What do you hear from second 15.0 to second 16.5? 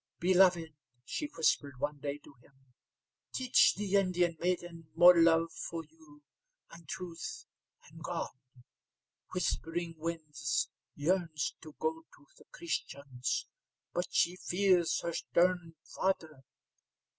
her stern father.